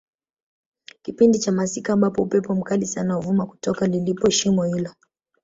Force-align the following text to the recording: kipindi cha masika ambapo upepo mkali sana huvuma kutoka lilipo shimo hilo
kipindi 1.03 1.39
cha 1.39 1.51
masika 1.51 1.93
ambapo 1.93 2.21
upepo 2.23 2.55
mkali 2.55 2.85
sana 2.87 3.13
huvuma 3.13 3.45
kutoka 3.45 3.87
lilipo 3.87 4.29
shimo 4.29 4.63
hilo 4.63 4.91